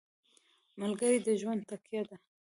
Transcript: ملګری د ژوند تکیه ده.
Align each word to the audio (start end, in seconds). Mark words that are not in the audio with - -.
ملګری 0.79 1.17
د 1.25 1.27
ژوند 1.41 1.61
تکیه 1.69 2.01
ده. 2.09 2.15